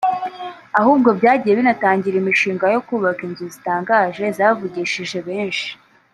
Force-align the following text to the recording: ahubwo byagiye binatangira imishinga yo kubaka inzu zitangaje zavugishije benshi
ahubwo 0.79 1.09
byagiye 1.19 1.53
binatangira 1.59 2.15
imishinga 2.19 2.65
yo 2.73 2.81
kubaka 2.87 3.21
inzu 3.27 3.45
zitangaje 3.53 4.25
zavugishije 4.37 5.17
benshi 5.29 5.69